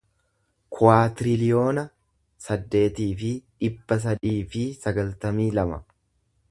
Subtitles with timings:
[0.77, 1.83] kuwaatiriliyoona
[2.47, 3.31] saddeetii fi
[3.65, 5.83] dhibba sadii fi sagaltamii lama